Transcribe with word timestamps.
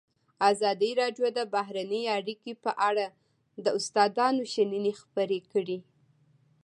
ازادي 0.51 0.91
راډیو 1.01 1.27
د 1.37 1.39
بهرنۍ 1.53 2.03
اړیکې 2.17 2.53
په 2.63 2.71
اړه 2.89 3.05
د 3.63 3.65
استادانو 3.77 4.43
شننې 4.53 4.93
خپرې 5.01 5.39
کړي. 5.51 5.77